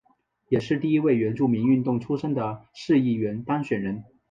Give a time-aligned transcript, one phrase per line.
[0.49, 4.03] 也是第一位原住民运动出身的市议员当选人。